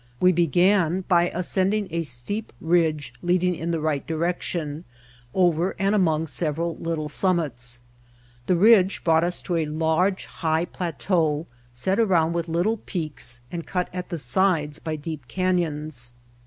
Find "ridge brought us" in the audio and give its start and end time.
8.55-9.43